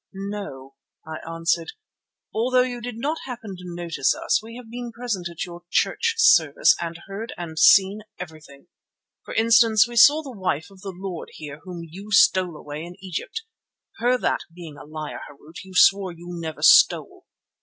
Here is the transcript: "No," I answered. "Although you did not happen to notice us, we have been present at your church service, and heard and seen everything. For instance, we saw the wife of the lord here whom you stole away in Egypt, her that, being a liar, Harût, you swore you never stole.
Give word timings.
"No," 0.15 0.77
I 1.05 1.17
answered. 1.31 1.73
"Although 2.33 2.63
you 2.63 2.81
did 2.81 2.97
not 2.97 3.19
happen 3.27 3.51
to 3.55 3.63
notice 3.75 4.15
us, 4.15 4.41
we 4.41 4.55
have 4.57 4.67
been 4.71 4.91
present 4.91 5.29
at 5.29 5.45
your 5.45 5.61
church 5.69 6.15
service, 6.17 6.75
and 6.81 7.01
heard 7.05 7.31
and 7.37 7.59
seen 7.59 8.01
everything. 8.17 8.65
For 9.25 9.35
instance, 9.35 9.87
we 9.87 9.95
saw 9.95 10.23
the 10.23 10.31
wife 10.35 10.71
of 10.71 10.81
the 10.81 10.89
lord 10.91 11.29
here 11.33 11.59
whom 11.65 11.83
you 11.87 12.09
stole 12.09 12.55
away 12.57 12.83
in 12.83 12.95
Egypt, 12.99 13.43
her 13.97 14.17
that, 14.17 14.39
being 14.51 14.75
a 14.75 14.85
liar, 14.85 15.19
Harût, 15.31 15.63
you 15.63 15.73
swore 15.75 16.11
you 16.11 16.29
never 16.31 16.63
stole. 16.63 17.27